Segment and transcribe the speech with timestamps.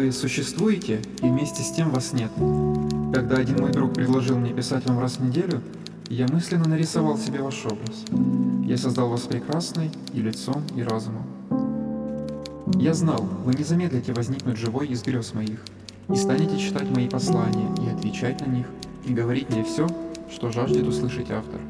[0.00, 2.30] Вы существуете, и вместе с тем вас нет.
[3.12, 5.60] Когда один мой друг предложил мне писать вам раз в неделю,
[6.08, 8.06] я мысленно нарисовал себе ваш образ.
[8.64, 11.26] Я создал вас прекрасной и лицом, и разумом.
[12.76, 15.62] Я знал, вы не замедлите возникнуть живой из грез моих,
[16.08, 18.66] и станете читать мои послания, и отвечать на них,
[19.04, 19.86] и говорить мне все,
[20.32, 21.60] что жаждет услышать автор.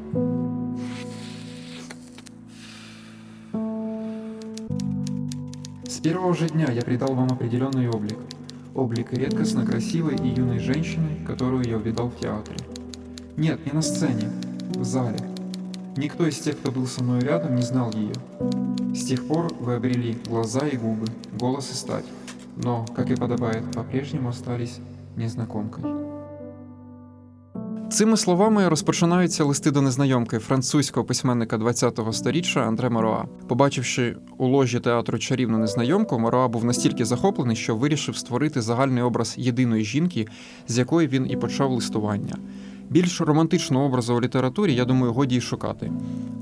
[6.01, 8.17] Первого же дня я придал вам определенный облик.
[8.73, 12.57] Облик редкостно красивой и юной женщины, которую я увидал в театре.
[13.37, 14.29] Нет, не на сцене,
[14.75, 15.19] в зале.
[15.97, 18.13] Никто из тех, кто был со мной рядом, не знал ее.
[18.95, 22.05] С тех пор вы обрели глаза и губы, голос и стать,
[22.55, 24.79] но, как и подобает, по-прежнему остались
[25.17, 26.00] незнакомкой.
[27.91, 33.25] Цими словами розпочинаються листи до незнайомки французького письменника ХХ століття Андре Мароа.
[33.47, 39.35] Побачивши у ложі театру чарівну незнайомку, Мароа був настільки захоплений, що вирішив створити загальний образ
[39.37, 40.27] єдиної жінки,
[40.67, 42.35] з якої він і почав листування.
[42.89, 45.91] Більш романтичного образу у літературі, я думаю, годі й шукати.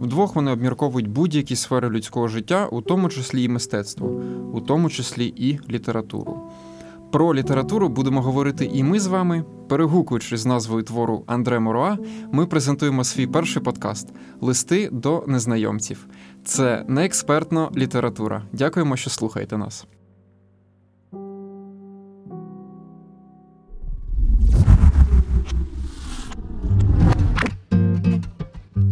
[0.01, 4.21] Вдвох вони обмірковують будь-які сфери людського життя, у тому числі і мистецтво,
[4.53, 6.39] у тому числі і літературу.
[7.11, 9.43] Про літературу будемо говорити і ми з вами.
[9.69, 11.97] Перегукуючи з назвою твору Андре Моруа,
[12.31, 14.07] ми презентуємо свій перший подкаст
[14.41, 16.07] Листи до незнайомців.
[16.45, 18.43] Це неекспертна література.
[18.53, 19.87] Дякуємо, що слухаєте нас.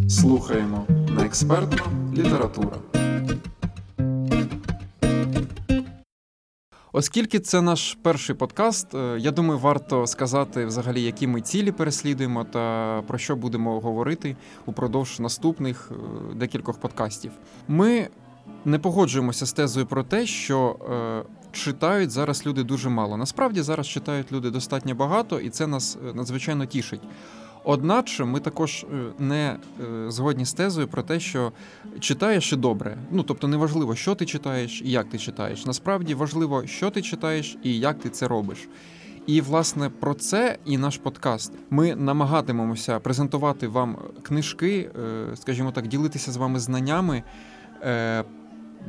[0.08, 2.97] Слухаємо неекспертна література.
[6.94, 12.44] Оскільки це наш перший подкаст, е, я думаю, варто сказати взагалі, які ми цілі переслідуємо
[12.44, 14.36] та про що будемо говорити
[14.66, 17.32] упродовж наступних е, декількох подкастів.
[17.68, 18.08] Ми
[18.66, 23.18] не погоджуємося з тезою про те, що е, читають зараз люди дуже мало.
[23.18, 27.02] Насправді зараз читають люди достатньо багато, і це нас надзвичайно тішить.
[27.64, 31.52] Одначе ми також е, не е, згодні з тезою про те, що
[32.00, 32.98] читаєш і добре.
[33.12, 35.66] Ну тобто, не важливо, що ти читаєш і як ти читаєш.
[35.66, 38.68] Насправді важливо, що ти читаєш і як ти це робиш.
[39.28, 41.54] І власне про це і наш подкаст.
[41.70, 47.24] Ми намагатимемося презентувати вам книжки, е, скажімо так, ділитися з вами знаннями.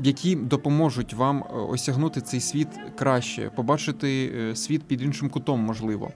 [0.03, 2.69] Які допоможуть вам осягнути цей світ
[2.99, 6.11] краще, побачити світ під іншим кутом, можливо.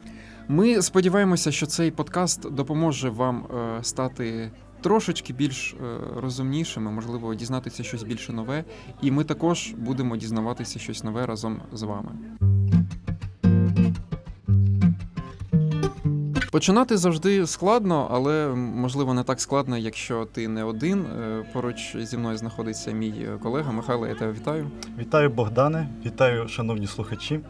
[0.53, 5.77] Ми сподіваємося, що цей подкаст допоможе вам е, стати трошечки більш е,
[6.17, 8.65] розумнішими, можливо, дізнатися щось більше нове,
[9.03, 12.11] і ми також будемо дізнаватися щось нове разом з вами.
[16.51, 21.05] Починати завжди складно, але можливо не так складно, якщо ти не один.
[21.05, 24.07] Е, поруч зі мною знаходиться мій колега Михайло.
[24.07, 24.71] Я тебе вітаю.
[24.99, 27.41] Вітаю Богдане, вітаю, шановні слухачі.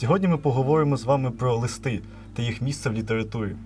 [0.00, 2.00] Сьогодні ми поговоримо з вами про листи
[2.34, 3.56] та їх місце в літературі.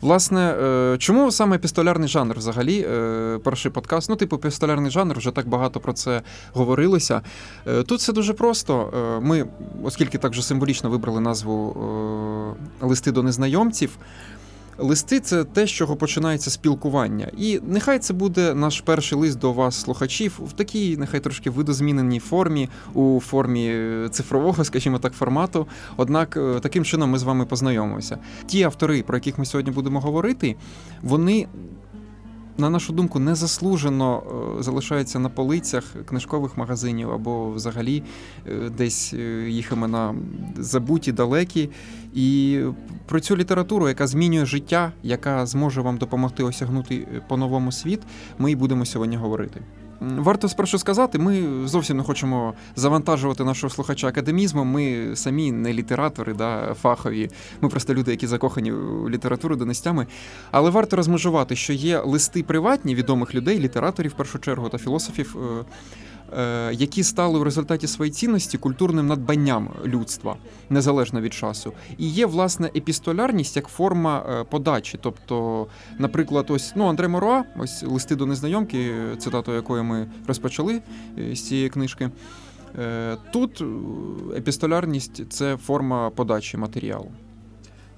[0.00, 2.86] Власне, е, чому саме епістолярний жанр взагалі?
[2.90, 7.22] Е, перший подкаст, ну, типу, епістолярний жанр, вже так багато про це говорилося.
[7.66, 8.92] Е, тут все дуже просто.
[9.22, 9.46] Ми,
[9.82, 11.76] оскільки так вже символічно вибрали назву
[12.80, 13.98] листи до незнайомців.
[14.80, 17.30] Листи це те, з чого починається спілкування.
[17.38, 22.18] І нехай це буде наш перший лист до вас, слухачів, в такій, нехай трошки видозміненій
[22.18, 23.74] формі, у формі
[24.10, 25.66] цифрового, скажімо так, формату.
[25.96, 28.18] Однак е, таким чином ми з вами познайомимося.
[28.46, 30.56] Ті автори, про яких ми сьогодні будемо говорити,
[31.02, 31.46] вони
[32.60, 34.22] на нашу думку, незаслужено
[34.58, 38.02] е, залишаються на полицях книжкових магазинів або взагалі
[38.46, 40.14] е, десь е, їх імена
[40.58, 41.70] забуті, далекі.
[42.14, 42.60] І
[43.06, 48.00] про цю літературу, яка змінює життя, яка зможе вам допомогти осягнути по-новому світ,
[48.38, 49.60] ми і будемо сьогодні говорити.
[50.00, 54.68] Варто спершу сказати, ми зовсім не хочемо завантажувати нашого слухача академізмом.
[54.68, 57.30] Ми самі не літератори, да, фахові.
[57.60, 60.06] Ми просто люди, які закохані в літературу донестями.
[60.50, 65.36] Але варто розмежувати, що є листи приватні відомих людей, літераторів в першу чергу та філософів.
[66.38, 70.36] Е, які стали в результаті своєї цінності культурним надбанням людства
[70.70, 71.72] незалежно від часу.
[71.98, 74.98] І є власне епістолярність як форма е, подачі.
[75.02, 75.66] Тобто,
[75.98, 80.82] наприклад, ось ну Андре Моруа, ось листи до незнайомки, цитату якої ми розпочали
[81.18, 82.10] е, з цієї книжки.
[83.32, 83.64] Тут
[84.36, 87.10] епістолярність це форма подачі матеріалу.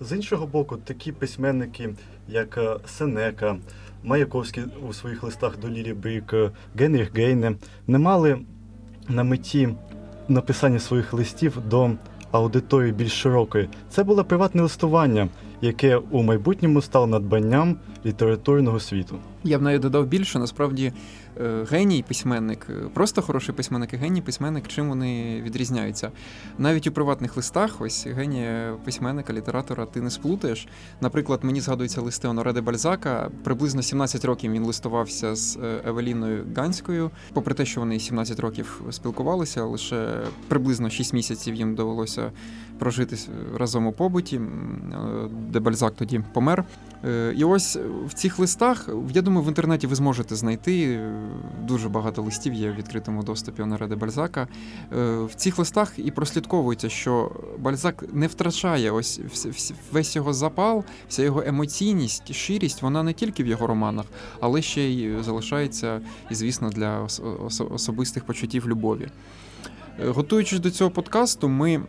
[0.01, 1.95] З іншого боку, такі письменники,
[2.29, 3.57] як Сенека,
[4.05, 6.35] Маяковський у своїх листах до Лілі Брік,
[6.79, 7.53] Генріх Гейне
[7.87, 8.39] не мали
[9.09, 9.69] на меті
[10.29, 11.91] написання своїх листів до
[12.31, 13.69] аудиторії більш широкої.
[13.91, 15.29] Це було приватне листування,
[15.61, 17.77] яке у майбутньому стало надбанням
[18.07, 19.19] літературного світу.
[19.45, 21.22] Я б навіть додав більше, насправді Е,
[21.71, 26.11] геній письменник, е, просто хороший письменник і геній письменник, чим вони відрізняються.
[26.59, 30.69] Навіть у приватних листах, ось генія письменника, літератора, ти не сплутаєш.
[31.01, 33.31] Наприклад, мені згадуються листи Оноре Бальзака.
[33.45, 37.11] Приблизно 17 років він листувався з е, Евеліною Ганською.
[37.33, 42.33] Попри те, що вони 17 років спілкувалися, лише приблизно 6 місяців їм довелося
[42.79, 43.17] прожити
[43.57, 44.41] разом у побуті,
[45.49, 46.65] де Бальзак тоді помер.
[47.37, 51.01] І ось в цих листах, я думаю, в інтернеті ви зможете знайти
[51.61, 54.49] дуже багато листів є в відкритому доступі Онареди Бальзака.
[54.93, 59.21] Е, в цих листах і прослідковується, що Бальзак не втрачає ось
[59.93, 64.07] весь його запал, вся його емоційність, щирість, вона не тільки в його романах,
[64.41, 67.09] але ще й залишається, і, звісно, для
[67.71, 69.09] особистих почуттів любові.
[70.01, 71.81] Е, готуючись до цього подкасту, ми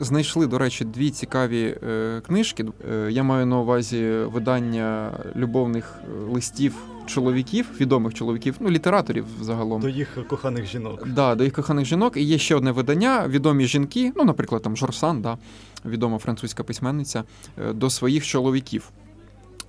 [0.00, 2.64] знайшли, до речі, дві цікаві е, книжки.
[3.08, 5.94] Я маю на увазі видання любовних
[6.28, 6.74] листів
[7.08, 9.80] чоловіків, відомих чоловіків, ну літераторів загалом.
[9.80, 11.08] До їх коханих жінок.
[11.08, 12.16] Да, До їх коханих жінок.
[12.16, 15.38] І є ще одне видання відомі жінки, ну, наприклад, там Жорсан, да,
[15.84, 17.24] відома французька письменниця,
[17.58, 18.90] е, до своїх чоловіків.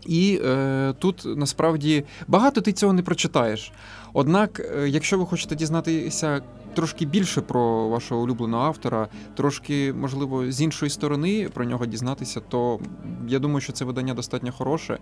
[0.05, 3.71] І е, тут насправді багато ти цього не прочитаєш.
[4.13, 6.41] Однак, е, якщо ви хочете дізнатися
[6.73, 12.79] трошки більше про вашого улюбленого автора, трошки, можливо, з іншої сторони про нього дізнатися, то
[13.27, 14.97] я думаю, що це видання достатньо хороше.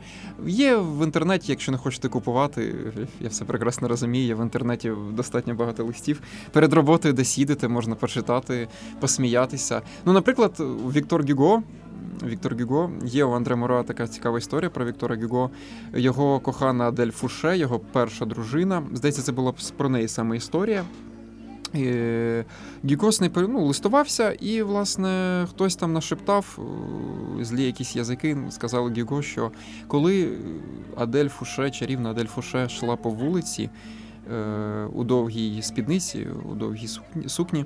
[0.45, 2.75] Є в інтернеті, якщо не хочете купувати,
[3.21, 4.27] я все прекрасно розумію.
[4.27, 6.21] Є в інтернеті достатньо багато листів.
[6.51, 8.67] Перед роботою десь їдете, можна почитати,
[8.99, 9.81] посміятися.
[10.05, 10.53] Ну, наприклад,
[10.93, 11.63] Віктор Гюго.
[12.23, 12.91] Віктор Гюго.
[13.03, 15.49] Є у Андре Мора така цікава історія про Віктора Гюго.
[15.93, 18.83] Його кохана Адель Фуше, його перша дружина.
[18.93, 20.85] Здається, це була про неї саме історія.
[22.83, 26.59] Гюго з нею ну, листувався, і, власне, хтось там нашептав,
[27.39, 29.51] е, злі якісь язики, сказали Гюго, що
[29.87, 30.37] коли
[30.95, 33.69] Адель Фуше, чарівна Адель Фуше йшла по вулиці
[34.31, 36.87] е, у довгій спідниці, у довгій
[37.27, 37.65] сукні,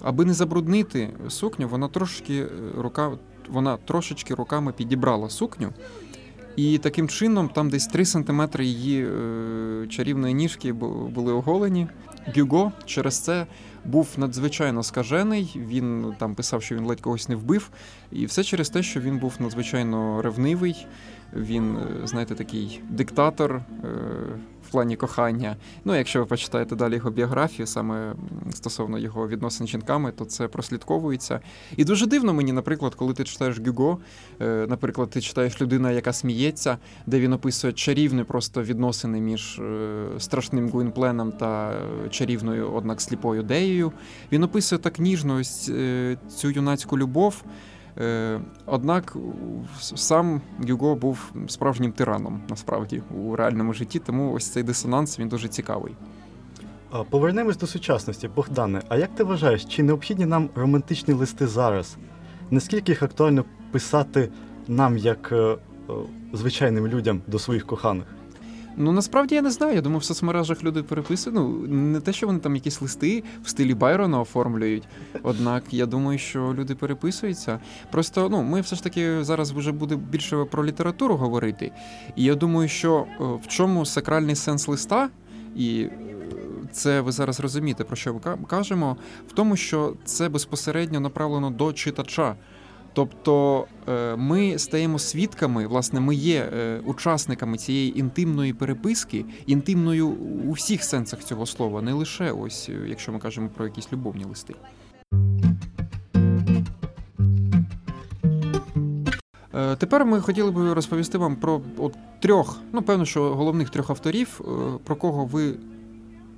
[0.00, 2.48] аби не забруднити сукню, вона трошки е,
[2.78, 3.10] рука,
[3.48, 5.72] вона трошечки руками підібрала сукню.
[6.56, 11.88] І таким чином, там десь 3 сантиметри її е, чарівної ніжки були оголені.
[12.36, 13.46] Гюго через це
[13.84, 15.60] був надзвичайно скажений.
[15.68, 17.70] Він там писав, що він ледь когось не вбив,
[18.12, 20.86] і все через те, що він був надзвичайно ревнивий.
[21.36, 23.54] Він, е, знаєте, такий диктатор.
[23.54, 23.92] Е,
[24.72, 25.56] плані кохання.
[25.84, 28.14] Ну, якщо ви почитаєте далі його біографію, саме
[28.54, 31.40] стосовно його відносин з жінками, то це прослідковується.
[31.76, 33.98] І дуже дивно мені, наприклад, коли ти читаєш Гюго,
[34.40, 40.06] е, наприклад, ти читаєш людина, яка сміється, де він описує чарівні просто відносини між е,
[40.18, 41.80] страшним Гуінпленом та
[42.10, 43.92] чарівною, однак сліпою деєю.
[44.32, 47.44] Він описує так ніжно ось е, цю юнацьку любов.
[48.00, 49.16] Е, однак
[49.80, 55.48] сам Гюго був справжнім тираном насправді у реальному житті, тому ось цей дисонанс він дуже
[55.48, 55.94] цікавий.
[57.10, 58.82] Повернемось до сучасності, Богдане.
[58.88, 61.96] А як ти вважаєш, чи необхідні нам романтичні листи зараз?
[62.50, 64.28] Наскільки їх актуально писати
[64.68, 65.56] нам, як е, е,
[66.32, 68.06] звичайним людям, до своїх коханих?
[68.76, 69.74] Ну насправді я не знаю.
[69.74, 71.38] Я думаю, в соцмережах люди переписують.
[71.38, 74.84] Ну не те, що вони там якісь листи в стилі Байрона оформлюють.
[75.22, 77.60] Однак я думаю, що люди переписуються.
[77.90, 81.72] Просто ну ми все ж таки зараз вже буде більше про літературу говорити.
[82.16, 85.08] І я думаю, що е, в чому сакральний сенс листа
[85.56, 85.80] і.
[85.80, 85.90] Е,
[86.72, 88.96] це ви зараз розумієте, про що ми кажемо,
[89.28, 92.36] в тому, що це безпосередньо направлено до читача.
[92.92, 100.08] Тобто е, ми стаємо свідками, власне, ми є е, учасниками цієї інтимної переписки, інтимною
[100.48, 104.24] у всіх сенсах цього слова, не лише ось, е, якщо ми кажемо про якісь любовні
[104.24, 104.54] листи.
[109.78, 114.40] Тепер ми хотіли би розповісти вам про от трьох, ну певно, що головних трьох авторів,
[114.84, 115.54] про кого ви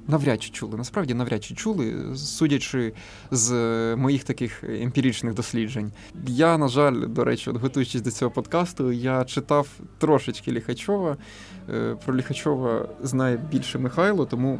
[0.08, 0.76] навряд чи чули.
[0.76, 2.92] Насправді навряд чи чули, судячи
[3.30, 3.52] з
[3.96, 5.92] моїх таких емпіричних досліджень.
[6.26, 9.68] Я, на жаль, до речі, от готуючись до цього подкасту, я читав
[9.98, 11.16] трошечки Ліхачова.
[11.70, 14.58] Е, про Ліхачова знає більше Михайло, тому.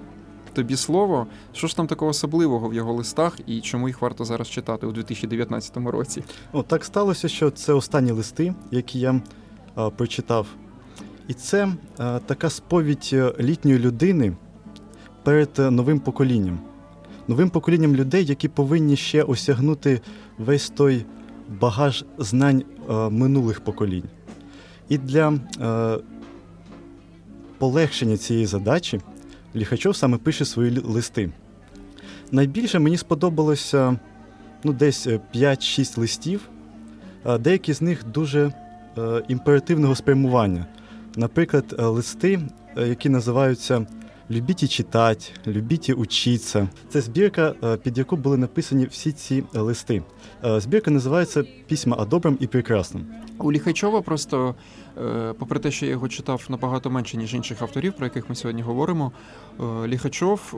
[0.52, 4.48] Тобі слово, що ж там такого особливого в його листах і чому їх варто зараз
[4.48, 6.22] читати у 2019 році?
[6.52, 9.20] О, так сталося, що це останні листи, які я
[9.74, 10.46] а, прочитав.
[11.28, 14.36] І це а, така сповідь е, літньої людини,
[15.24, 16.58] перед е, новим поколінням,
[17.28, 20.00] новим поколінням людей, які повинні ще осягнути
[20.38, 21.04] весь той
[21.60, 24.04] багаж знань е, минулих поколінь.
[24.88, 25.98] І для е,
[27.58, 29.00] полегшення цієї задачі
[29.56, 31.30] Ліхачов саме пише свої листи.
[32.32, 33.96] Найбільше мені сподобалося
[34.64, 36.48] ну, десь 5-6 листів,
[37.40, 38.52] деякі з них дуже
[39.28, 40.66] імперативного спрямування.
[41.16, 42.40] Наприклад, листи,
[42.76, 43.86] які називаються
[44.30, 46.68] Любіть читати, любіть учитися.
[46.88, 50.02] Це збірка, е, під яку були написані всі ці е, листи.
[50.44, 53.06] Е, Збірка називається Письма о добром і прекрасному.
[53.38, 54.54] У Ліхачова просто,
[55.38, 58.62] попри те, що я його читав набагато менше, ніж інших авторів, про яких ми сьогодні
[58.62, 59.12] говоримо,
[59.60, 60.56] е, Ліхачов, е,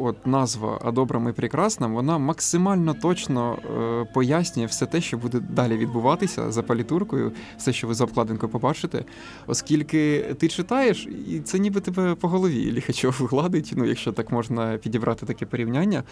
[0.00, 5.40] от назва «О добром і прекрасному», вона максимально точно е, пояснює все те, що буде
[5.40, 9.04] далі відбуватися за палітуркою, все, що ви за обкладинкою побачите,
[9.46, 14.76] оскільки ти читаєш, і це ніби тебе по голові Ліхачов гладить, ну якщо так можна
[14.76, 16.02] підібрати таке порівняння.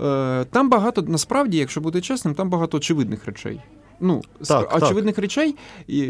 [0.00, 3.60] Е, Там багато, насправді, якщо бути чесним, там багато очевидних речей.
[4.00, 4.82] Ну, Так, так.
[4.82, 5.56] очевидних речей,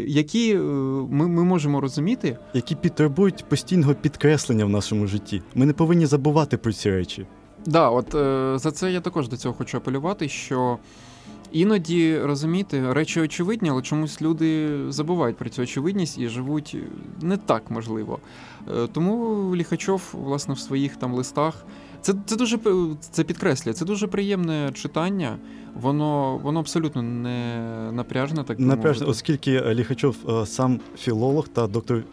[0.07, 0.59] які е,
[1.09, 2.37] ми, ми можемо розуміти.
[2.53, 5.41] які потребують постійного підкреслення в нашому житті.
[5.55, 7.25] Ми не повинні забувати про ці речі.
[7.65, 10.77] Да, от е, за це я також до цього хочу апелювати, що
[11.51, 16.77] іноді розумієте, речі очевидні, але чомусь люди забувають про цю очевидність і живуть
[17.21, 18.19] не так можливо.
[18.77, 21.65] Е, Тому Ліхачов, власне, в своїх там листах.
[22.01, 22.59] Це, це дуже
[22.99, 23.73] це підкреслює.
[23.73, 25.37] Це дуже приємне читання.
[25.81, 29.05] Воно воно абсолютно не напряжне, так мовити.
[29.05, 32.03] оскільки е, Ліхачов е, сам філолог та доктор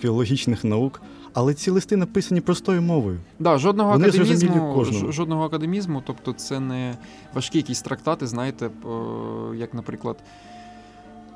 [0.00, 1.02] філологічних наук,
[1.32, 3.18] але ці листи написані простою мовою.
[3.38, 6.94] Да, жодного Вони академізму, жодного академізму, тобто це не
[7.34, 8.70] важкі якісь трактати, знаєте, е,
[9.56, 10.16] як, наприклад,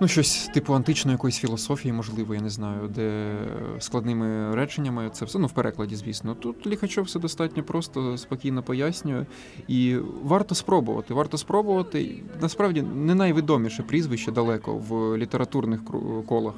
[0.00, 3.35] ну, щось типу античної якоїсь філософії, можливо, я не знаю, де
[3.78, 6.35] складними реченнями це все, ну, в перекладі, звісно.
[6.35, 9.26] Тут Ліхачов все достатньо просто, спокійно пояснює.
[9.69, 11.14] І варто спробувати.
[11.14, 12.23] Варто спробувати.
[12.40, 15.80] Насправді не найвідоміше прізвище далеко в літературних
[16.26, 16.54] колах.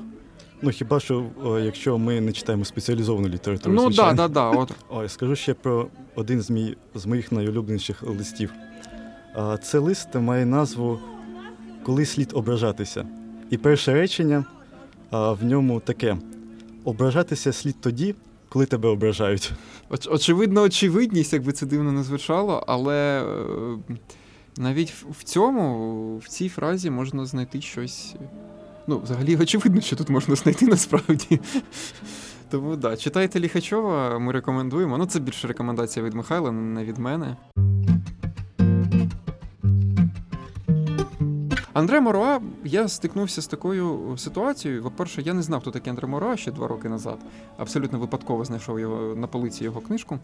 [0.63, 1.25] Ну хіба що
[1.65, 4.51] якщо ми не читаємо спеціалізовану літературу, Ну, да, да, да.
[4.51, 8.53] От Ой, скажу ще про один з, мій, з моїх найулюбленіших листів.
[9.63, 10.99] Це лист має назву
[11.85, 13.07] Коли слід ображатися.
[13.53, 14.45] І перше речення
[15.11, 16.17] а, в ньому таке:
[16.85, 18.15] ображатися слід тоді,
[18.49, 19.53] коли тебе ображають.
[19.91, 23.95] Оч- очевидно, очевидність, якби це дивно не звучало, але е,
[24.57, 28.15] навіть в- цьому, в цій фразі можна знайти щось.
[28.87, 31.41] Ну, взагалі, очевидно, що тут можна знайти насправді.
[32.51, 34.99] Тому да, читайте Ліхачова, ми рекомендуємо.
[34.99, 37.37] Ну, це більше рекомендація від Михайла, не від мене.
[41.73, 44.83] Андре Моруа, я стикнувся з такою ситуацією.
[44.83, 47.19] По-перше, я не знав, хто такий Андре Моруа ще два роки назад.
[47.57, 50.19] Абсолютно випадково знайшов його на полиці його книжку.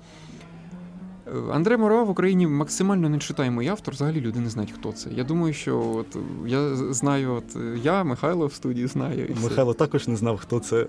[1.27, 3.95] Е, Андре Моруа в Україні максимально нечитаємий автор.
[3.95, 5.11] Взагалі люди не знають, хто це.
[5.11, 9.27] Я думаю, що от я знаю, от е, я, Михайло в студії знаю.
[9.27, 9.49] і все.
[9.49, 10.87] Михайло також не знав, хто це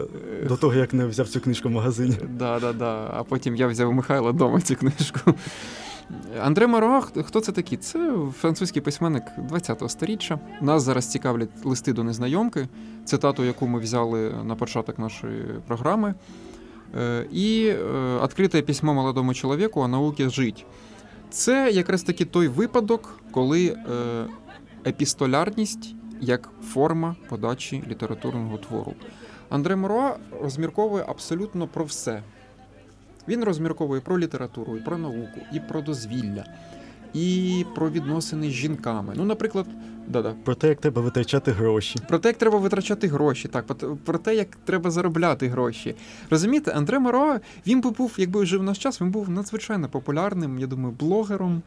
[0.47, 2.17] до того, як не взяв цю книжку в магазині.
[2.29, 3.09] Да, да, да.
[3.13, 5.33] А потім я взяв у Михайла вдома цю книжку.
[6.41, 7.77] Андре Маруа, хто- це такий?
[7.77, 10.39] Це французький письменник 20-го сторіччя.
[10.61, 12.67] Нас зараз цікавлять листи до незнайомки,
[13.05, 16.13] цитату, яку ми взяли на початок нашої програми.
[16.99, 20.65] Е, І е, відкрите письмо молодому чоловіку о науці жить.
[21.29, 23.75] Це якраз таки той випадок, коли е,
[24.87, 28.93] епістолярність як форма подачі літературного твору.
[29.49, 32.23] Андре Моруа розмірковує абсолютно про все.
[33.29, 36.45] Він розмірковує про літературу, і про науку, і про дозвілля,
[37.13, 39.13] і про відносини з жінками.
[39.17, 39.65] Ну, наприклад,
[40.07, 40.33] да-да.
[40.43, 41.99] Про те, як треба витрачати гроші.
[42.07, 43.65] Про те, як треба витрачати гроші, так,
[44.05, 45.95] про- те, як треба заробляти гроші.
[46.29, 47.35] Розумієте, Андре Моро,
[47.67, 51.61] він би був, якби жив наш час, він був надзвичайно популярним, я думаю, блогером.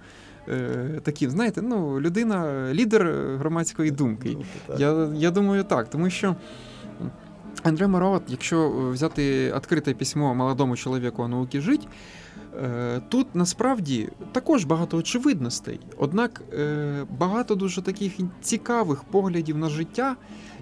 [0.49, 3.02] Е, таким, знаєте, ну, людина, лідер
[3.38, 4.37] громадської думки.
[4.78, 6.37] Я, я думаю, так, тому що
[7.63, 11.89] Андре Мароват, якщо взяти відкрите письмо молодому чоловіку о науки жить,
[12.63, 20.17] е, тут насправді також багато очевидностей, однак е, багато дуже таких цікавих поглядів на життя.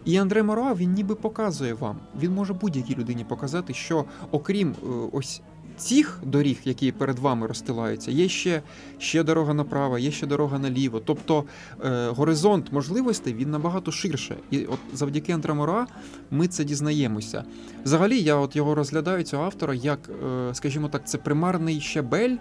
[0.05, 4.87] І Андре Моро, він ніби показує вам, він може будь-якій людині показати, що окрім е,
[5.13, 5.43] ось
[5.81, 8.63] цих доріг, які перед вами розстилаються, є ще,
[8.99, 11.01] ще дорога направо, є ще дорога наліво.
[11.01, 11.45] Тобто
[11.85, 14.37] е, горизонт можливостей він набагато ширше.
[14.51, 15.87] І от завдяки Антрамора
[16.31, 17.45] ми це дізнаємося.
[17.85, 20.11] Взагалі, я от його розглядаю цього автора як,
[20.49, 22.37] е, скажімо так, це примарний щабель.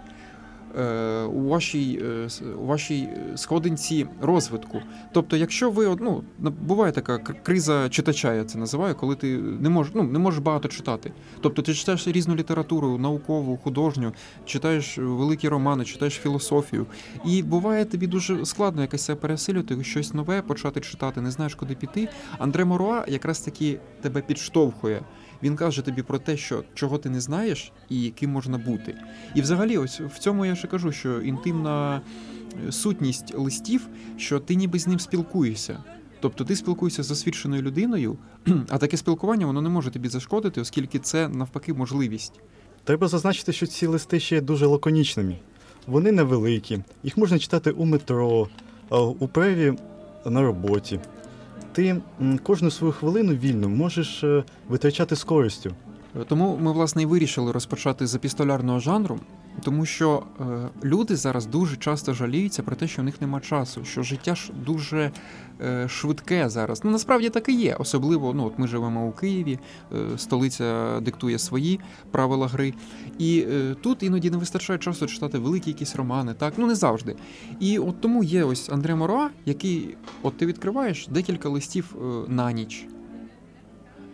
[0.79, 2.27] Е, У вашій, е,
[2.61, 4.81] у вашій сходинці розвитку.
[5.13, 9.93] Тобто, якщо ви ну, буває така криза читача, я це називаю, коли ти не можеш,
[9.95, 11.11] ну, не можеш багато читати.
[11.41, 14.13] Тобто ти читаєш різну літературу, наукову, художню,
[14.45, 16.85] читаєш великі романи, читаєш філософію.
[17.25, 21.75] І буває тобі дуже складно якось себе пересилювати, щось нове почати читати, не знаєш, куди
[21.75, 22.09] піти.
[22.37, 25.01] Андре Моруа якраз таки тебе підштовхує.
[25.43, 28.95] Він каже тобі про те, що чого ти не знаєш і ким можна бути.
[29.35, 32.01] І взагалі, ось в цьому я ще кажу, що інтимна
[32.67, 35.83] е, сутність листів, що ти ніби з ним спілкуєшся.
[36.19, 38.17] Тобто ти спілкуєшся з освіченою людиною,
[38.69, 42.39] а таке спілкування воно не може тобі зашкодити, оскільки це навпаки можливість.
[42.83, 45.37] Треба зазначити, що ці листи ще є дуже лаконічними.
[45.87, 48.47] Вони невеликі, їх можна читати у метро,
[49.19, 49.73] у перерві
[50.25, 50.99] на роботі.
[51.79, 52.01] Ти
[52.43, 55.71] кожну свою хвилину вільно можеш е, витрачати з користю.
[56.27, 59.19] Тому ми, власне, і вирішили розпочати з епістолярного жанру,
[59.59, 60.43] тому що е,
[60.83, 64.51] люди зараз дуже часто жаліються про те, що в них нема часу, що життя ж
[64.65, 65.11] дуже
[65.61, 66.81] е, швидке зараз.
[66.83, 67.75] Ну насправді так і є.
[67.79, 69.59] Особливо, ну от ми живемо у Києві,
[69.93, 71.79] е, столиця диктує свої
[72.11, 72.73] правила гри.
[73.17, 77.15] І е, тут іноді не вистачає часу читати великі якісь романи, так ну не завжди.
[77.59, 82.51] І от тому є ось Андре Мороа, який, от ти відкриваєш декілька листів е, на
[82.51, 82.87] ніч.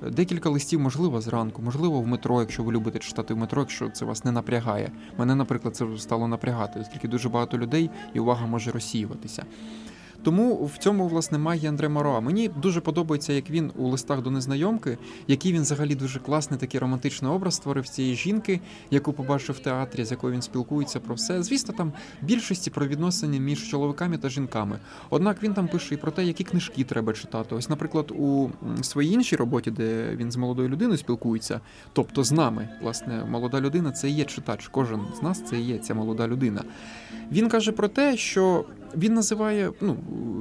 [0.01, 4.05] Декілька листів, можливо, зранку, можливо, в метро, якщо ви любите читати в метро, якщо це
[4.05, 4.91] вас не напрягає.
[5.17, 9.45] Мене, наприклад, це стало напрягати, оскільки дуже багато людей і увага може розсіюватися.
[10.25, 12.19] Тому в цьому, власне, магія Андре Мороа.
[12.19, 16.79] Мені дуже подобається, як він у листах до незнайомки, який він взагалі дуже класний такий
[16.79, 21.43] романтичний образ створив цієї жінки, яку побачив в театрі, з якою він спілкується про все.
[21.43, 24.79] Звісно, там більшості про відносини між чоловіками та жінками.
[25.09, 27.55] Однак він там пише і про те, які книжки треба читати.
[27.55, 28.49] Ось, наприклад, у
[28.81, 31.61] своїй іншій роботі, де він з молодою людиною спілкується,
[31.93, 34.67] тобто з нами, власне, молода людина це і є читач.
[34.67, 36.63] Кожен з нас це і є ця молода людина.
[37.31, 38.65] Він каже про те, що
[38.97, 39.97] він називає, ну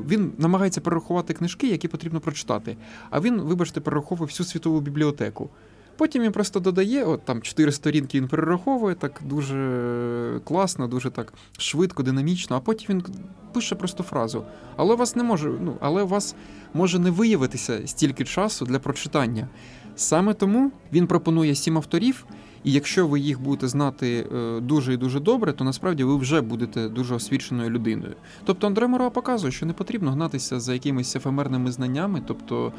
[0.09, 2.77] він намагається перерахувати книжки, які потрібно прочитати.
[3.11, 5.51] А він, вибачте, перераховує всю світову бібліотеку.
[5.97, 11.33] Потім він просто додає, от там чотири сторінки він перераховує так дуже класно, дуже так
[11.59, 13.05] швидко, динамічно, а потім він
[13.53, 14.45] пише просто фразу.
[14.77, 16.35] Але у вас не може, ну але у вас
[16.75, 19.49] може не виявитися стільки часу для прочитання.
[19.97, 22.27] Саме тому він пропонує сім авторів,
[22.65, 26.41] і якщо ви їх будете знати е, дуже і дуже добре, то насправді ви вже
[26.41, 28.15] будете дуже освіченою людиною.
[28.45, 32.73] Тобто Андре Мороа показує, що не потрібно гнатися за якимись ефемерними знаннями, тобто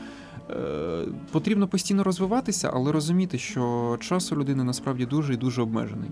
[0.50, 0.54] е,
[1.32, 6.10] потрібно постійно розвиватися, але розуміти, що час у людини насправді дуже і дуже обмежений.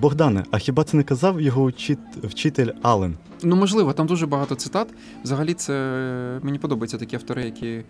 [0.00, 3.16] Богдане, а хіба це не казав його вчит- вчитель Ален?
[3.42, 4.88] Ну, можливо, там дуже багато цитат.
[5.24, 5.72] Взагалі, це
[6.42, 7.84] мені подобаються такі автори, які е,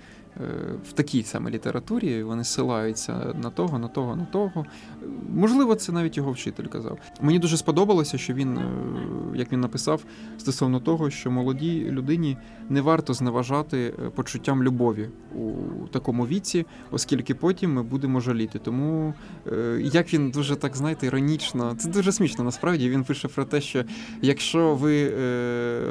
[0.89, 4.65] в такій саме літературі вони силаються на того, на того, на того.
[5.35, 6.99] Можливо, це навіть його вчитель казав.
[7.21, 8.65] Мені дуже сподобалося, що він, е,
[9.35, 10.05] як він написав,
[10.39, 12.37] стосовно того, що молодій людині
[12.69, 18.59] не варто зневажати е, почуттям любові у такому віці, оскільки потім ми будемо жаліти.
[18.59, 19.15] Тому
[19.53, 22.45] е, як він дуже так знаєте, іронічно, це дуже смішно.
[22.45, 23.85] Насправді він пише про те, що
[24.23, 25.13] якщо ви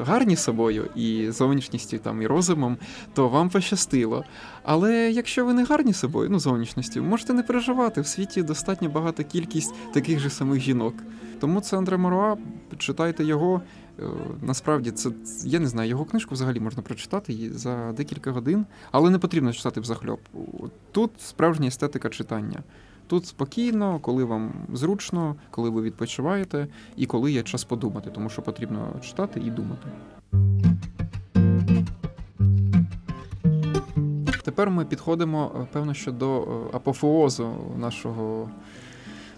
[0.05, 2.77] гарні собою і зовнішністю там і розумом,
[3.13, 4.23] то вам пощастило.
[4.63, 8.01] Але якщо ви не гарні собою, ну зовнішністю, можете не переживати.
[8.01, 10.93] В світі достатньо багата кількість таких же самих жінок.
[11.39, 12.37] Тому це Андре Мороа,
[12.77, 13.61] читайте його.
[13.99, 14.03] Е,
[14.41, 15.09] Насправді, це
[15.45, 19.79] я не знаю, його книжку взагалі можна прочитати за декілька годин, але не потрібно читати
[19.79, 20.19] взахльоб.
[20.91, 22.63] Тут справжня естетика читання.
[23.07, 28.41] Тут спокійно, коли вам зручно, коли ви відпочиваєте, і коли є час подумати, тому що
[28.41, 29.87] потрібно читати і думати.
[34.61, 38.49] Тепер ми підходимо, е, певно, що до е, апофеозу нашого,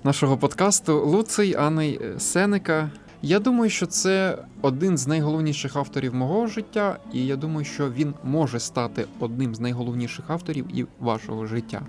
[0.04, 2.92] нашого подкасту Луций Аней е, Сенека.
[3.22, 8.14] Я думаю, що це один з найголовніших авторів мого життя, і я думаю, що він
[8.24, 11.82] може стати одним з найголовніших авторів і вашого життя.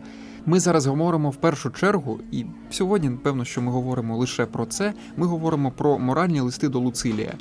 [0.47, 4.95] Ми зараз говоримо в першу чергу, і сьогодні, певно, що ми говоримо лише про це.
[5.17, 7.35] Ми говоримо про моральні листи до Луцилія.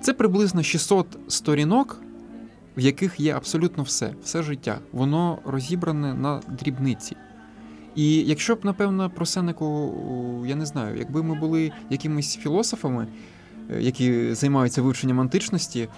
[0.00, 2.02] Це приблизно 600 сторінок,
[2.80, 4.78] в яких є абсолютно все, все життя.
[4.92, 7.16] Воно розібране на дрібниці.
[7.94, 9.94] І якщо б, напевно, про Сенеку,
[10.46, 13.06] я не знаю, якби ми були якимись філософами,
[13.70, 15.88] е, які займаються вивченням античності,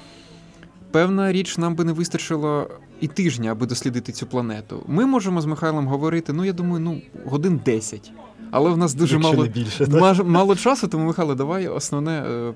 [0.90, 4.82] певна річ нам би не вистачило і тижня, аби дослідити цю планету.
[4.86, 8.12] Ми можемо з Михайлом говорити, ну я думаю, ну годин 10.
[8.52, 12.54] Але в нас дуже Якщо мало, більше, мало, мало часу, тому Михайло, давай основне, е,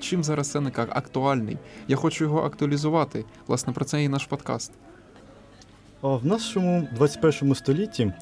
[0.00, 1.58] чим зараз Сенека актуальний.
[1.88, 3.24] Я хочу його актуалізувати.
[3.46, 4.72] Власне, про це і наш подкаст.
[6.02, 8.12] В нашому 21 столітті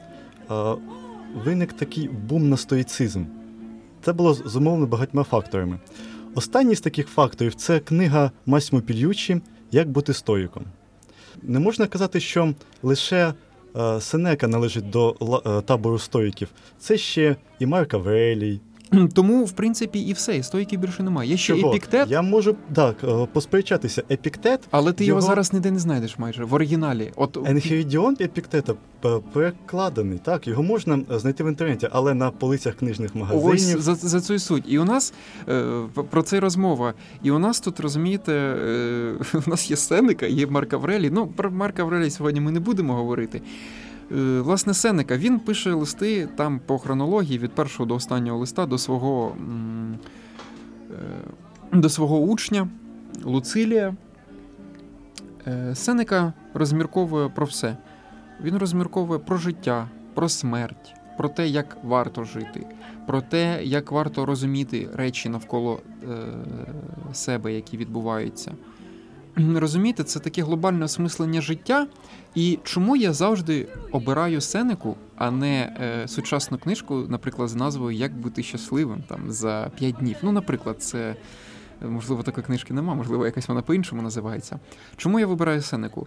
[1.45, 3.25] виник такий бум на стоїцизм.
[4.03, 5.79] Це було зумовлено багатьма факторами.
[6.35, 9.41] Останній з таких факторів це книга Масьмо Пільючі
[9.73, 10.65] Як бути стоїком.
[11.43, 13.35] Не можна казати, що лише
[14.01, 16.49] Сенека належить до е, табору стоїків.
[16.79, 18.61] Це ще і Марк Аврелій,
[19.15, 20.43] Тому, в принципі, і все, і
[20.77, 21.31] більше немає.
[21.31, 21.71] Є ще Чого?
[21.71, 24.03] епіктет, Я можу так е, посперечатися.
[24.11, 25.19] Епіктет, але ти його...
[25.21, 27.13] його- зараз ніде не знайдеш майже в оригіналі.
[27.17, 30.19] От Енхірідіон епіктета п- перекладений.
[30.19, 33.79] Так, його можна е, знайти в інтернеті, але на полицях книжних магазинів.
[33.79, 34.65] Ось за, за цю суть.
[34.67, 35.15] І у нас
[35.49, 35.65] е,
[36.11, 36.95] про це розмова.
[37.23, 39.15] І у нас тут, розумієте, е,
[39.47, 41.11] у нас є Сенека, є Марк Аврелій.
[41.11, 43.41] Ну, про Марка Аврелія сьогодні ми не будемо говорити.
[44.13, 48.79] Е, власне, Сенека, він пише листи там по хронології від першого до останнього листа до
[48.79, 49.37] свого,
[51.73, 52.69] е, до свого учня
[53.25, 53.95] Луцилія.
[55.47, 57.77] Е, Сенека розмірковує про все.
[58.43, 62.67] Він розмірковує про життя, про смерть, про те, як варто жити,
[63.07, 65.81] про те, як варто розуміти речі навколо
[67.13, 68.53] себе, які відбуваються.
[69.55, 71.87] Розумієте, це таке глобальне осмислення життя.
[72.35, 78.15] І чому я завжди обираю Сенеку, а не е, сучасну книжку, наприклад, з назвою Як
[78.15, 80.17] бути щасливим там за 5 днів.
[80.23, 81.17] Ну, наприклад, це
[81.83, 84.59] можливо такої книжки нема, можливо, якась вона по-іншому називається.
[84.97, 86.07] Чому я вибираю Сенеку?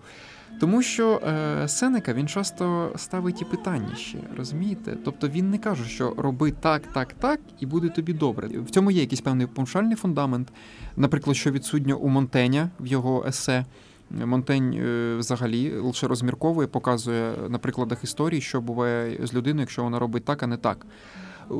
[0.59, 4.97] Тому що е, Сенека він часто ставить і питання ще, розумієте?
[5.05, 8.47] Тобто він не каже, що роби так, так, так, і буде тобі добре.
[8.47, 10.47] В цьому є якийсь певний пуншальний фундамент,
[10.97, 13.65] наприклад, що відсутньо у Монтеня в його есе.
[14.25, 19.99] Монтень е, взагалі лише розмірковує, показує на прикладах історії, що буває з людиною, якщо вона
[19.99, 20.85] робить так, а не так.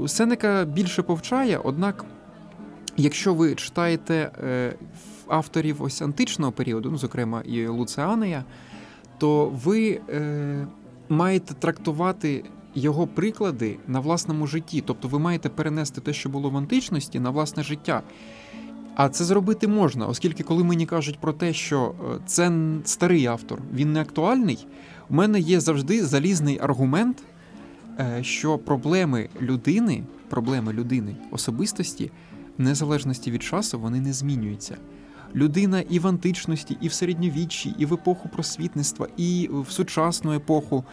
[0.08, 2.06] Сенека більше повчає, однак,
[2.97, 4.73] якщо ви читаєте е,
[5.27, 8.43] авторів ось античного періоду, ну, зокрема і Луціанія,
[9.21, 10.67] то ви е,
[11.10, 12.43] маєте трактувати
[12.75, 14.84] його приклади на власному житті.
[14.86, 18.01] Тобто ви маєте перенести те, що було в античності, на власне життя.
[18.95, 22.51] А це зробити можна, оскільки, коли мені кажуть про те, що е, це
[22.84, 24.67] старий автор, він не актуальний,
[25.10, 27.23] у мене є завжди залізний аргумент,
[27.99, 32.12] е, що проблеми людини, проблеми людини, особистості,
[32.57, 34.77] в незалежності від часу, вони не змінюються.
[35.36, 40.84] Людина і в античності, і в середньовіччі, і в епоху просвітництва, і в сучасну епоху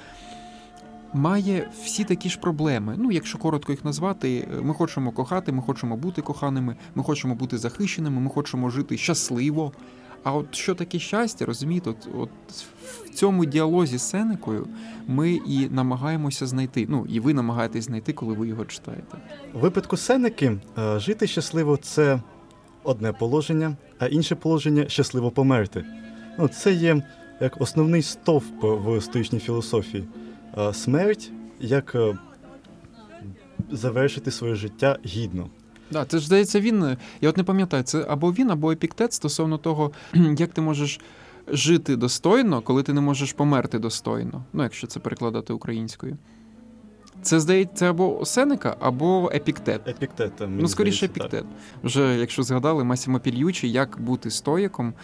[1.13, 2.95] має всі такі ж проблеми.
[2.99, 7.59] Ну, якщо коротко їх назвати, ми хочемо кохати, ми хочемо бути коханими, ми хочемо бути
[7.59, 9.73] захищеними, ми хочемо жити щасливо.
[10.25, 12.31] А от що таке щастя, розумієте, от, от
[13.05, 14.69] в цьому діалозі з Сенекою
[15.07, 16.87] ми і намагаємося знайти.
[16.89, 19.19] Ну, і ви намагаєтесь знайти, коли ви його читаєте.
[19.55, 22.21] У випадку Сенеки е, жити щасливо це
[22.89, 25.85] одне положення, а інше положення щасливо померти.
[26.39, 27.03] Ну, це є
[27.41, 30.05] як основний стовп в стоїчній філософії.
[30.59, 32.19] Е, Смерть як е,
[33.71, 35.51] завершити своє життя гідно.
[35.91, 36.97] Да, це ж здається, він.
[37.21, 39.93] Я от не пам'ятаю, це або він, або епіктет стосовно того,
[40.39, 41.01] як ти можеш
[41.49, 44.45] жити достойно, коли ти не можеш померти достойно.
[44.53, 46.17] Ну, якщо це перекладати українською.
[47.23, 49.89] Це здається або Сенека, або епіктет.
[49.89, 50.41] Епіктет.
[50.41, 51.35] мені Ну, скоріше здається, так.
[51.35, 51.59] епіктет.
[51.85, 54.95] Вже, якщо згадали, Масімо Пільючі, як бути стоїком.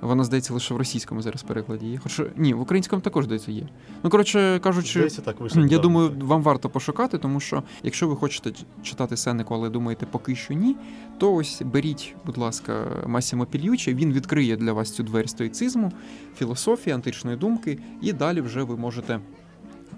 [0.00, 1.98] Вона, здається, лише в російському зараз перекладі є.
[1.98, 3.68] Хоча ні, в українському також здається є.
[4.02, 5.60] Ну, коротше кажучи, Здається, так вийшло.
[5.60, 6.22] я недавно, думаю, так.
[6.22, 8.52] вам варто пошукати, тому що якщо ви хочете
[8.82, 10.76] читати Сенеку, але думаєте поки що ні,
[11.18, 15.92] то ось беріть, будь ласка, Масімо Пільюче, він відкриє для вас цю двері стоїцизму,
[16.36, 19.20] філософії, античної думки, і далі вже ви можете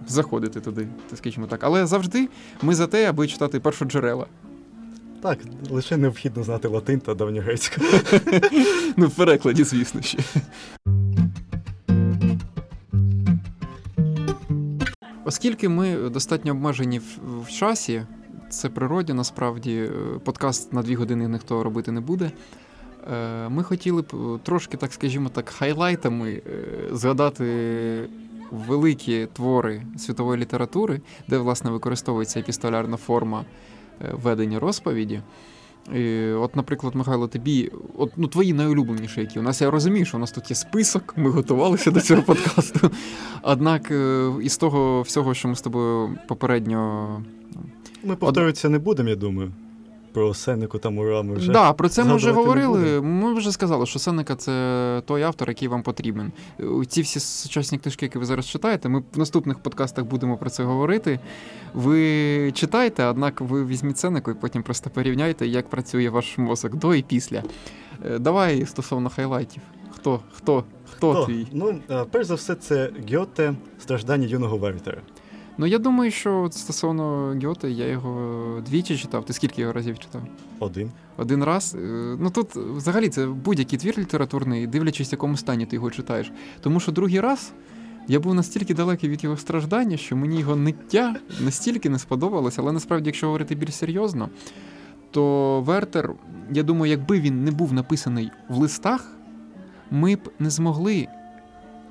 [0.08, 1.64] заходити туди, так скажімо так.
[1.64, 2.28] Але завжди
[2.62, 4.26] ми за те, аби читати першоджерела.
[5.22, 5.38] Так,
[5.70, 7.80] лише необхідно знати латин та давньогрецьку.
[8.96, 10.18] Ну, в перекладі, звісно ще.
[15.24, 17.04] Оскільки ми достатньо обмежені в,
[17.42, 18.02] в часі,
[18.50, 19.90] це природі, насправді, е,
[20.24, 22.30] подкаст на дві години ніхто робити не буде.
[23.12, 26.42] е, Ми хотіли б е, трошки, так скажімо так, хайлайтами
[26.92, 27.44] згадати
[28.50, 33.44] великі твори світової літератури, де, власне, використовується епістолярна форма
[34.00, 35.22] е, ведення розповіді.
[35.94, 40.16] І, от, наприклад, Михайло, тобі, от ну твої найулюбленіші, які у нас я розумію, що
[40.16, 42.90] у нас тут є список, ми готувалися до цього подкасту.
[43.42, 47.24] Однак е, із того всього, що ми з тобою попередньо.
[48.04, 49.52] Ми повторюватися не будемо, я думаю.
[50.12, 51.52] Про Сенеку та Мурами вже.
[51.52, 53.00] Да, про це ми вже говорили.
[53.00, 56.32] Ми вже сказали, що Сенека це той автор, який вам потрібен.
[56.88, 60.64] Ці всі сучасні книжки, які ви зараз читаєте, ми в наступних подкастах будемо про це
[60.64, 61.20] говорити.
[61.74, 66.94] Ви читайте, однак ви візьміть Сенеку і потім просто порівняйте, як працює ваш мозок до
[66.94, 67.42] і після.
[68.04, 69.62] Е, Давай стосовно хайлайтів.
[69.90, 70.20] Хто?
[70.32, 70.64] Хто?
[70.92, 71.24] Хто Хто?
[71.24, 71.46] твій?
[71.52, 75.02] Ну, е, перш за все, це Гьоте страждання юного Вертера.
[75.60, 79.24] Ну я думаю, що стосовно Гьоте, я його двічі читав.
[79.24, 80.22] Ти скільки його разів читав?
[80.58, 80.90] Один.
[81.16, 81.74] Один раз.
[81.74, 86.32] Е, Ну тут взагалі це будь-який твір літературний, дивлячись, в якому стані ти його читаєш.
[86.60, 87.52] Тому що другий раз
[88.08, 92.72] Я був настільки далекий від його страждання, що мені його ниття настільки не сподобалося, але
[92.72, 94.28] насправді, якщо говорити більш серйозно,
[95.10, 96.12] то Вертер,
[96.50, 99.12] я думаю, якби він не був написаний в листах,
[99.90, 101.08] ми б не змогли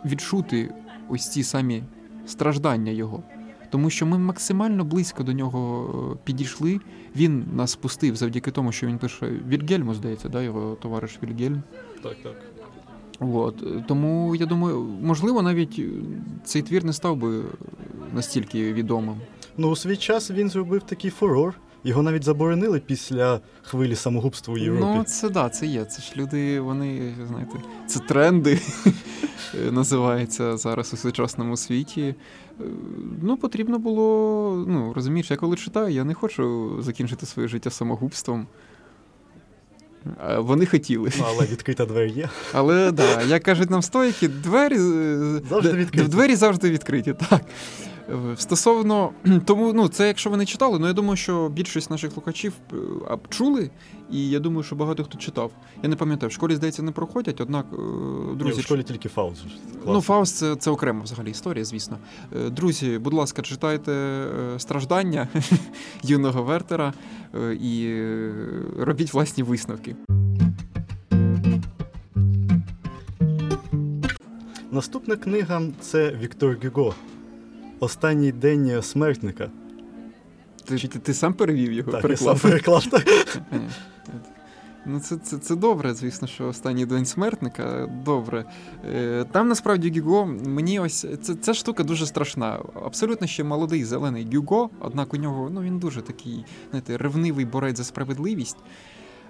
[0.06, 0.74] відчути
[1.10, 1.84] ось ці самі
[2.26, 3.24] страждання його.
[3.70, 6.80] Тому що ми максимально близько до нього е, підійшли.
[7.16, 11.64] Він нас пустив завдяки тому, що він пише Вільгельму, здається, да, його товариш Вільгельм.
[12.04, 12.36] Так, так.
[13.20, 13.88] От.
[13.88, 15.90] Тому я думаю, можливо, навіть е,
[16.44, 17.42] цей твір не став би
[18.14, 19.16] настільки відомим.
[19.58, 21.56] Ну, у свій час він зробив такий фурор.
[21.84, 24.94] Його навіть заборонили після хвилі самогубства у Європі.
[24.98, 25.86] Ну, це да, це є.
[25.86, 27.52] Це ж люди, вони, знаєте,
[27.88, 28.60] це тренди
[29.72, 32.15] називається зараз у сучасному світі.
[32.62, 32.63] Е,
[33.22, 34.65] Ну, потрібно було.
[34.68, 38.48] Ну, розумієш, я коли читаю, я не хочу закінчити своє життя самогубством.
[40.38, 41.12] Вони хотіли.
[41.20, 42.30] Ну, але відкрита двері є.
[42.54, 46.08] Але да, як кажуть нам стоїки, двері е, Завжди відкриті.
[46.08, 47.42] Двері завжди відкриті, так.
[48.10, 49.12] Е, Стосовно
[49.45, 53.17] тому, ну це якщо ви не читали, ну я думаю, що більшість наших слухачів е,
[53.30, 53.69] чули,
[54.12, 55.52] і я думаю, що багато хто читав.
[55.84, 57.76] Я не пам'ятаю, в школі, здається, не проходять, однак, е,
[58.30, 59.41] Ні, друзі, в школі тільки Фауст.
[59.88, 60.02] Ну.
[60.02, 61.98] Фауст це, це окрема взагалі історія, звісно.
[62.52, 64.26] Друзі, будь ласка, читайте
[64.58, 65.28] страждання
[66.04, 66.93] юного Вертера
[67.62, 68.02] і
[68.78, 69.95] робіть власні висновки.
[74.72, 76.95] Наступна книга це Віктор Гюго.
[77.80, 79.52] Останній день смертника.
[80.65, 81.92] Ти, ти, ти сам перевів його?
[81.92, 82.86] Так, я сам переклав.
[84.86, 87.89] Ну, це, це, це добре, звісно, що останній день смертника.
[88.06, 88.46] Добре.
[88.86, 92.60] Е, Там насправді Гюго, мені ось це, ця штука дуже страшна.
[92.86, 97.78] Абсолютно ще молодий зелений Гюго, однак у нього ну, він дуже такий, знаєте, ревнивий борець
[97.78, 98.58] за справедливість.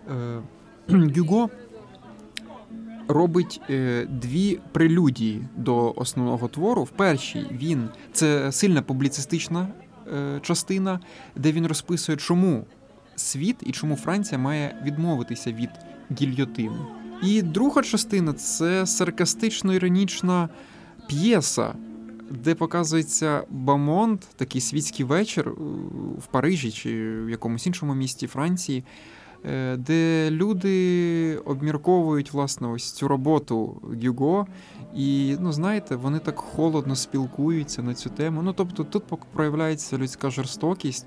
[0.08, 0.42] Е,
[0.90, 1.50] Гюго
[3.10, 6.84] робить е, дві прелюдії до основного твору.
[6.84, 9.68] В першій він це сильна публіцистична
[10.08, 11.00] е, частина,
[11.36, 12.66] де він розписує, чому
[13.16, 15.70] світ і чому Франція має відмовитися від
[16.22, 16.78] гільйотини.
[17.24, 20.50] І друга частина це саркастично-іронічна
[21.08, 21.74] п'єса,
[22.30, 25.52] де показується Бамонт, такий світський вечір е,
[26.20, 28.84] в Парижі чи в якомусь іншому місті Франції,
[29.78, 34.48] де люди обмірковують власне ось цю роботу Гюго.
[34.96, 38.42] І ну знаєте, вони так холодно спілкуються на цю тему.
[38.44, 41.06] Ну тобто тут проявляється людська жорстокість,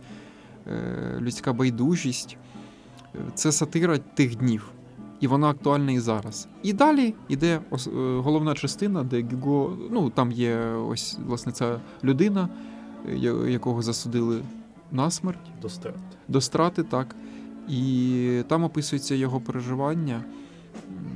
[0.66, 2.36] е, людська байдужість.
[3.14, 4.70] Е, Це сатира тих днів.
[5.20, 6.48] І вона актуальна і зараз.
[6.62, 7.78] І далі йде е,
[8.18, 12.48] головна частина, де Гюго, ну там є ось власне ця людина,
[13.12, 13.16] е,
[13.50, 14.42] якого засудили
[14.92, 15.98] на смерть До страти.
[16.28, 17.16] до страти, так.
[17.68, 20.24] І там описується його переживання.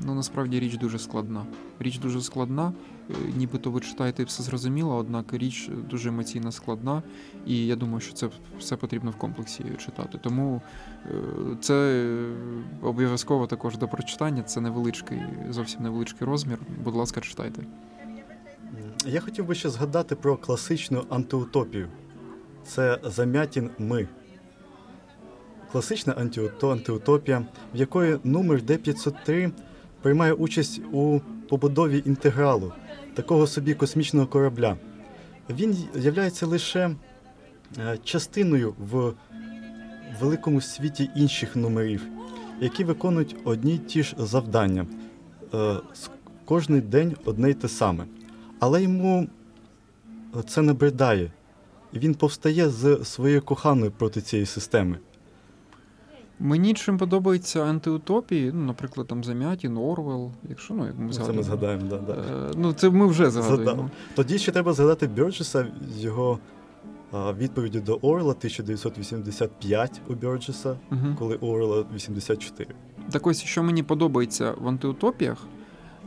[0.07, 1.47] Ну, насправді річ дуже складна.
[1.81, 2.73] Річ дуже складна.
[3.11, 7.03] Е, Нібито ви читаєте і все зрозуміло, однак річ дуже емоційно складна,
[7.47, 8.29] і я думаю, що це
[8.59, 10.19] все потрібно в комплексі читати.
[10.23, 10.63] Тому
[11.07, 11.11] е,
[11.61, 12.33] це е,
[12.83, 14.43] обов'язково також до прочитання.
[14.43, 16.59] Це невеличкий, зовсім невеличкий розмір.
[16.85, 17.63] Будь ласка, читайте.
[19.07, 21.89] Я хотів би ще згадати про класичну антиутопію.
[22.65, 24.09] Це Замятін Ми.
[25.77, 29.51] Класична антиуто- антиутопія, в якої номер Д-503
[30.03, 32.73] приймає участь у побудові інтегралу,
[33.15, 34.77] такого собі космічного корабля.
[35.51, 36.91] Він являється лише
[37.79, 39.13] е, частиною в
[40.21, 42.03] великому світі інших номерів,
[42.61, 44.87] які виконують одні й ті ж завдання.
[45.55, 45.77] Е,
[46.45, 48.05] Кожний день одне й те саме.
[48.61, 49.27] Але йому
[50.37, 51.31] е, це набридає,
[51.95, 54.99] він повстає з своєю коханою проти цієї системи.
[56.41, 61.43] Мені чим подобаються антиутопії, ну, наприклад, там Замятін, Орвел, якщо ну, як ми Це ми
[61.43, 61.83] згадаємо.
[61.91, 62.13] Да, да.
[62.13, 63.65] Е, Ну, це ми вже згадуємо.
[63.65, 63.91] Згадав.
[64.15, 65.67] Тоді ще треба згадати Бьорджеса
[65.99, 66.39] з його
[67.13, 71.17] а, відповіді до Орла 1985 у Бьорджеса, Угу.
[71.19, 72.71] коли Орла 84.
[73.11, 75.47] Так ось, що мені подобається в антиутопіях,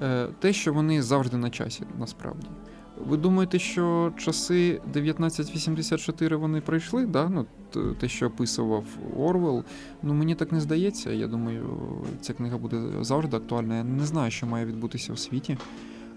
[0.01, 2.47] е, те, що вони завжди на часі, насправді.
[3.07, 7.29] Ви думаєте, що часи 1984 вони пройшли, да?
[7.29, 7.45] ну,
[7.99, 8.83] те, що описував
[9.17, 9.63] Орвел?
[10.03, 11.11] Ну мені так не здається.
[11.11, 11.65] Я думаю,
[12.21, 13.77] ця книга буде завжди актуальна.
[13.77, 15.57] Я не знаю, що має відбутися в світі,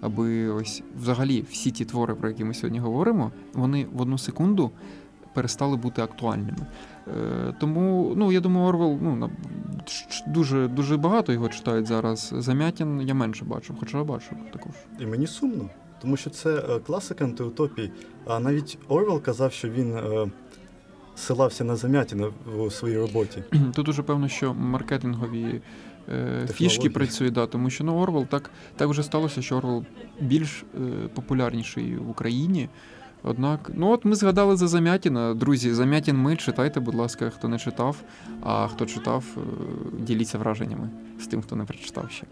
[0.01, 4.71] аби ось взагалі всі ті твори, про які ми сьогодні говоримо, вони в одну секунду
[5.35, 6.67] перестали бути актуальними.
[7.09, 9.31] Е, Тому, ну я думаю, Орвел ну, на-
[10.27, 12.35] дуже, дуже багато його читають зараз.
[12.39, 14.73] Замятін я менше бачу, хоча бачу також.
[15.01, 15.69] І мені сумно,
[16.03, 17.93] тому що це е, класика антиутопії.
[18.27, 20.31] А навіть Орвел казав, що він е,
[21.15, 23.45] силався на Замятіна у своїй роботі.
[23.75, 25.61] Тут уже певно, що маркетингові
[26.09, 26.91] е, фішки Технології.
[26.91, 29.85] працює, да, тому що ну, Орвел так, так вже сталося, що Орвел
[30.21, 32.69] більш е, популярніший в Україні.
[33.23, 35.35] Однак, ну от ми згадали за Замятіна.
[35.35, 37.97] Друзі, Замятін ми читайте, будь ласка, хто не читав,
[38.43, 39.41] а хто читав, е,
[39.99, 42.27] діліться враженнями з тим, хто не прочитав ще.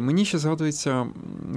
[0.00, 1.06] Мені ще згадується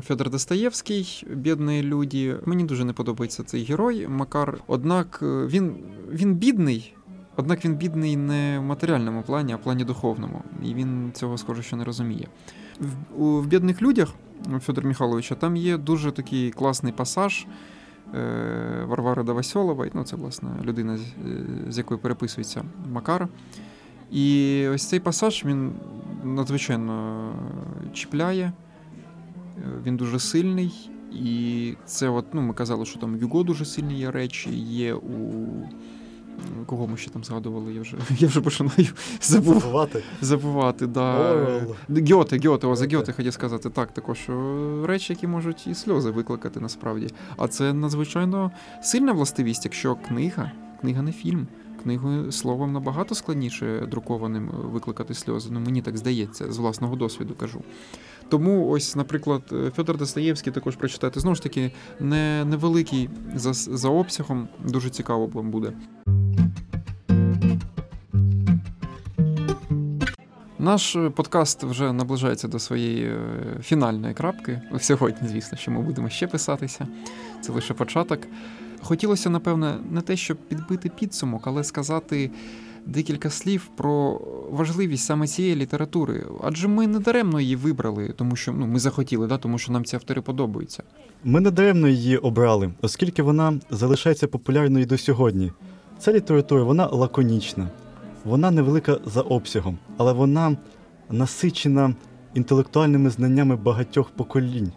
[0.03, 2.35] Федор Достоєвський, бідні люди.
[2.45, 4.57] Мені дуже не подобається цей герой Макар.
[4.67, 5.75] Однак е, він,
[6.11, 6.95] він бідний,
[7.35, 10.41] однак він бідний не в матеріальному плані, а в плані духовному.
[10.63, 12.27] І він цього схоже, що не розуміє.
[12.79, 14.09] В, у, в бідних людях
[14.59, 17.45] Федора Михайловича там є дуже такий класний пасаж.
[18.15, 23.27] е, Варвари Давасьолової, ну це власне людина, з- е, з якою переписується Макар.
[24.13, 25.71] І ось цей пасаж він
[26.23, 27.29] надзвичайно
[27.93, 28.53] чіпляє,
[29.57, 30.89] е, він дуже сильний.
[31.11, 34.93] І це, от, ну, ми казали, що там в Юго дуже сильні є речі, є
[34.93, 35.47] у.
[36.65, 37.73] Кого ми ще там згадували?
[37.73, 38.87] Я вже, я вже починаю
[39.21, 40.03] забув, Забувати.
[40.21, 40.87] забувати.
[40.87, 41.35] Да.
[41.89, 42.97] Гьоте, Гьоте, о, за Гьоте.
[42.97, 43.69] Гьоте хотів сказати.
[43.69, 44.33] Так, також е,
[44.85, 47.07] речі, які можуть і сльози викликати насправді.
[47.37, 51.47] А це надзвичайно сильна властивість, якщо книга, книга не фільм.
[51.83, 55.49] Книгою словом набагато складніше друкованим е, викликати сльози.
[55.51, 57.61] Ну мені так здається, з власного досвіду кажу.
[58.29, 61.19] Тому, ось, наприклад, е, Федор Достоєвський також прочитати.
[61.19, 65.73] Знову ж таки, не, невеликий за, за обсягом, дуже цікаво вам буде.
[70.59, 73.11] Наш е, подкаст вже наближається до своєї
[73.61, 74.61] фінальної крапки.
[74.79, 76.87] Сьогодні, звісно, що ми будемо ще писатися.
[77.41, 78.19] Це лише початок.
[78.83, 82.31] Хотілося, напевне, не те, щоб підбити підсумок, але сказати
[82.85, 86.25] декілька слів про важливість саме цієї літератури.
[86.43, 89.85] Адже ми не даремно її вибрали, тому що ну, ми захотіли, да, тому що нам
[89.85, 90.83] ці автори подобаються.
[91.23, 95.51] Ми не даремно її обрали, оскільки вона залишається популярною до сьогодні.
[95.99, 97.67] Ця література вона лаконічна,
[98.25, 100.57] вона невелика за обсягом, але вона
[101.09, 101.95] насичена
[102.33, 104.71] інтелектуальними знаннями багатьох поколінь.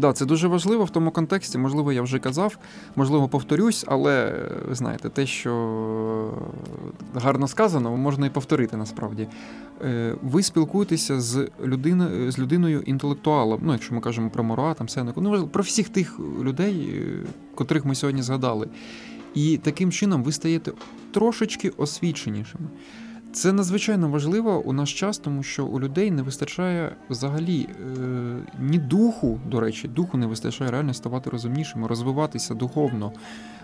[0.00, 1.58] Да, це дуже важливо в тому контексті.
[1.58, 2.58] Можливо, я вже казав,
[2.96, 6.34] можливо, повторюсь, але е, ви знаєте, те, що
[7.14, 9.28] гарно сказано, можна і повторити насправді.
[9.84, 13.60] Е, Ви спілкуєтеся з людиною, з людиною інтелектуалом.
[13.62, 17.84] Ну, якщо ми кажемо про Мура, там Сенеку, ну про всіх тих людей, е, котрих
[17.84, 18.68] ми сьогодні згадали.
[19.34, 20.72] І таким чином ви стаєте
[21.12, 22.68] трошечки освіченішими.
[23.32, 27.84] Це надзвичайно важливо у наш час, тому що у людей не вистачає взагалі е,
[28.58, 33.12] ні духу, до речі, духу не вистачає реально ставати розумнішими, розвиватися духовно.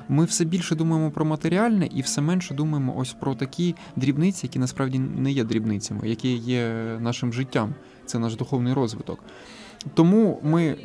[0.08, 4.58] Ми все більше думаємо про матеріальне і все менше думаємо ось про такі дрібниці, які
[4.58, 7.74] насправді не є дрібницями, які є нашим життям.
[8.06, 9.18] Це наш духовний розвиток.
[9.94, 10.76] Тому ми е,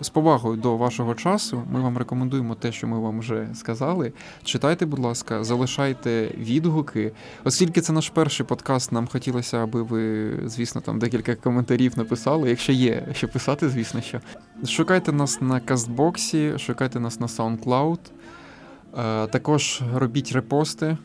[0.00, 4.12] з повагою до вашого часу ми вам рекомендуємо те, що ми вам вже сказали.
[4.44, 7.12] Читайте, будь ласка, залишайте відгуки.
[7.44, 12.48] Оскільки це наш перший подкаст, нам хотілося, аби ви, звісно, там декілька коментарів написали.
[12.48, 14.20] Якщо є що писати, звісно, що
[14.66, 17.98] шукайте нас на кастбоксі, шукайте нас на SoundCloud.
[18.98, 20.96] Е, Також робіть репости.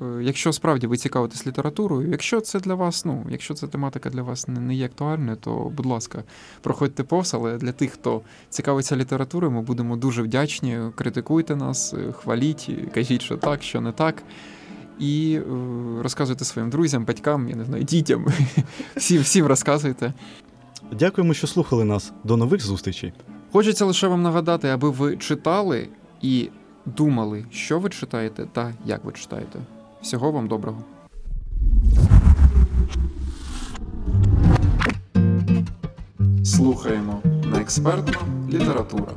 [0.00, 4.22] Е, Якщо справді ви цікавитесь літературою, якщо це для вас, ну якщо ця тематика для
[4.22, 6.24] вас не, не є актуальною, то будь ласка,
[6.60, 10.78] проходьте повз, але для тих, хто цікавиться літературою, ми будемо дуже вдячні.
[10.94, 14.22] Критикуйте нас, е, хваліть, кажіть, що так, що не так.
[14.98, 18.26] І е, розказуйте своїм друзям, батькам, я не знаю, дітям.
[18.96, 20.12] Всім, всім розказуйте.
[20.92, 22.12] Дякуємо, що слухали нас.
[22.24, 23.12] До нових зустрічей.
[23.52, 25.88] Хочеться лише вам нагадати, аби ви читали
[26.22, 26.50] і
[26.86, 29.58] думали, що ви читаєте та як ви читаєте.
[30.02, 30.78] Всього вам доброго.
[36.44, 38.20] Слухаємо на експертну
[38.52, 39.12] література.